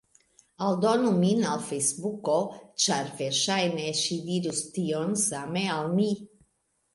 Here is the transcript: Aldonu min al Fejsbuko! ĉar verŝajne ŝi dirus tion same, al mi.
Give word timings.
Aldonu 0.67 1.09
min 1.17 1.43
al 1.49 1.59
Fejsbuko! 1.65 2.37
ĉar 2.85 3.11
verŝajne 3.19 3.93
ŝi 4.01 4.19
dirus 4.31 4.63
tion 4.79 5.15
same, 5.27 5.65
al 5.77 5.93
mi. 6.01 6.11